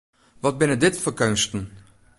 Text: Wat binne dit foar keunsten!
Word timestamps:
Wat 0.43 0.55
binne 0.59 0.77
dit 0.83 0.95
foar 1.03 1.17
keunsten! 1.19 1.63